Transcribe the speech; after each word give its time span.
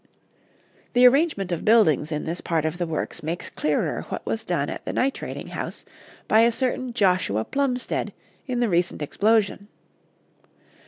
The 0.93 1.05
arrangement 1.07 1.51
of 1.51 1.63
buildings 1.63 2.11
in 2.11 2.25
this 2.25 2.41
part 2.41 2.65
of 2.65 2.79
the 2.79 2.87
works 2.87 3.21
makes 3.21 3.51
clearer 3.51 4.07
what 4.09 4.25
was 4.25 4.43
done 4.43 4.67
at 4.67 4.83
the 4.83 4.93
nitrating 4.93 5.49
house 5.49 5.85
by 6.27 6.39
a 6.41 6.51
certain 6.51 6.91
Joshua 6.91 7.45
Plumstead 7.45 8.11
in 8.47 8.61
the 8.61 8.67
recent 8.69 9.03
explosion. 9.03 9.67